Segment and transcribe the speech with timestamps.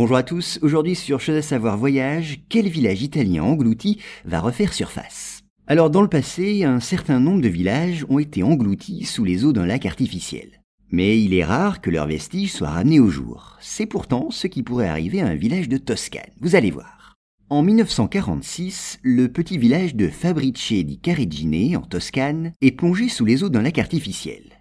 [0.00, 4.72] Bonjour à tous, aujourd'hui sur Chose à savoir voyage, quel village italien englouti va refaire
[4.72, 5.42] surface?
[5.66, 9.52] Alors dans le passé, un certain nombre de villages ont été engloutis sous les eaux
[9.52, 10.62] d'un lac artificiel.
[10.92, 13.56] Mais il est rare que leurs vestiges soient ramenés au jour.
[13.60, 17.16] C'est pourtant ce qui pourrait arriver à un village de Toscane, vous allez voir.
[17.50, 23.42] En 1946, le petit village de Fabrice di Caregine, en Toscane, est plongé sous les
[23.42, 24.57] eaux d'un lac artificiel.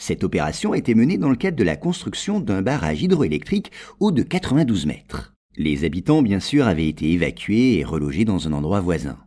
[0.00, 4.12] Cette opération a été menée dans le cadre de la construction d'un barrage hydroélectrique haut
[4.12, 5.34] de 92 mètres.
[5.58, 9.18] Les habitants, bien sûr, avaient été évacués et relogés dans un endroit voisin.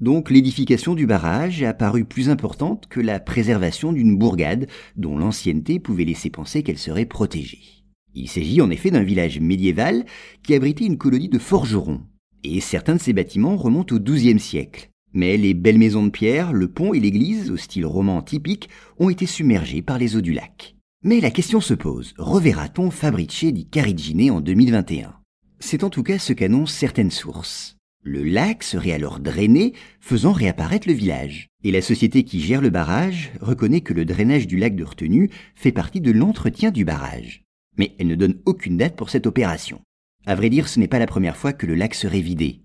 [0.00, 5.78] Donc l'édification du barrage a paru plus importante que la préservation d'une bourgade dont l'ancienneté
[5.78, 7.84] pouvait laisser penser qu'elle serait protégée.
[8.14, 10.06] Il s'agit en effet d'un village médiéval
[10.42, 12.00] qui abritait une colonie de forgerons,
[12.42, 14.91] et certains de ces bâtiments remontent au XIIe siècle.
[15.14, 19.10] Mais les belles maisons de pierre, le pont et l'église, au style roman typique, ont
[19.10, 20.76] été submergés par les eaux du lac.
[21.04, 25.14] Mais la question se pose, reverra-t-on Fabrice di Carigine en 2021
[25.60, 27.76] C'est en tout cas ce qu'annoncent certaines sources.
[28.04, 31.48] Le lac serait alors drainé, faisant réapparaître le village.
[31.62, 35.30] Et la société qui gère le barrage reconnaît que le drainage du lac de retenue
[35.54, 37.44] fait partie de l'entretien du barrage.
[37.78, 39.80] Mais elle ne donne aucune date pour cette opération.
[40.26, 42.60] À vrai dire, ce n'est pas la première fois que le lac serait vidé.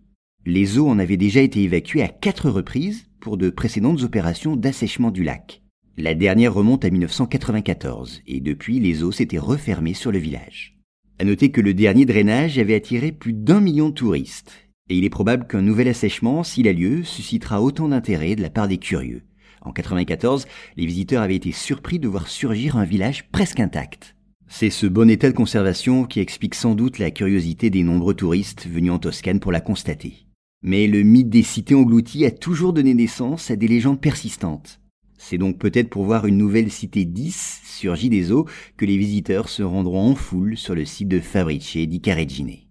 [0.50, 5.12] Les eaux en avaient déjà été évacuées à quatre reprises pour de précédentes opérations d'assèchement
[5.12, 5.62] du lac.
[5.98, 10.78] La dernière remonte à 1994 et depuis les eaux s'étaient refermées sur le village.
[11.20, 14.54] À noter que le dernier drainage avait attiré plus d'un million de touristes
[14.88, 18.50] et il est probable qu'un nouvel assèchement, s'il a lieu, suscitera autant d'intérêt de la
[18.50, 19.24] part des curieux.
[19.64, 24.16] En 94, les visiteurs avaient été surpris de voir surgir un village presque intact.
[24.48, 28.66] C'est ce bon état de conservation qui explique sans doute la curiosité des nombreux touristes
[28.66, 30.27] venus en Toscane pour la constater.
[30.68, 34.82] Mais le mythe des cités englouties a toujours donné naissance à des légendes persistantes.
[35.18, 39.48] C'est donc peut-être pour voir une nouvelle cité 10 surgie des eaux que les visiteurs
[39.48, 42.67] se rendront en foule sur le site de Fabrice di Caregine.